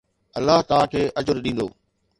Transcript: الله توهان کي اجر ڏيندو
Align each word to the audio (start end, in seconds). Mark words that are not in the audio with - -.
الله 0.39 0.57
توهان 0.69 0.87
کي 0.95 1.01
اجر 1.23 1.37
ڏيندو 1.45 1.67